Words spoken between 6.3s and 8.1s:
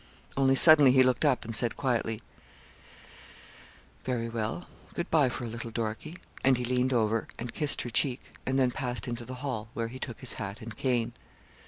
and he leaned over her and kissed her